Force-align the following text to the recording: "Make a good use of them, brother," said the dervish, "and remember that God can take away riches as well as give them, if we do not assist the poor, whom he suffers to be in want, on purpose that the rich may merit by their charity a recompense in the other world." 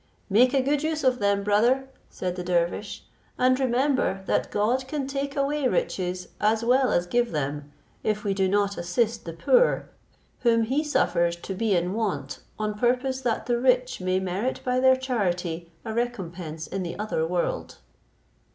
"Make 0.31 0.55
a 0.55 0.63
good 0.63 0.81
use 0.81 1.03
of 1.03 1.19
them, 1.19 1.43
brother," 1.43 1.87
said 2.09 2.35
the 2.35 2.41
dervish, 2.43 3.03
"and 3.37 3.59
remember 3.59 4.23
that 4.25 4.49
God 4.49 4.87
can 4.87 5.05
take 5.05 5.35
away 5.35 5.67
riches 5.67 6.29
as 6.39 6.65
well 6.65 6.91
as 6.91 7.05
give 7.05 7.29
them, 7.29 7.71
if 8.03 8.23
we 8.23 8.33
do 8.33 8.49
not 8.49 8.79
assist 8.79 9.25
the 9.25 9.33
poor, 9.33 9.91
whom 10.39 10.63
he 10.63 10.83
suffers 10.83 11.35
to 11.35 11.53
be 11.53 11.75
in 11.75 11.93
want, 11.93 12.39
on 12.57 12.79
purpose 12.79 13.21
that 13.21 13.45
the 13.45 13.59
rich 13.59 14.01
may 14.01 14.19
merit 14.19 14.59
by 14.65 14.79
their 14.79 14.95
charity 14.95 15.71
a 15.85 15.93
recompense 15.93 16.65
in 16.65 16.81
the 16.81 16.97
other 16.97 17.23
world." 17.23 17.77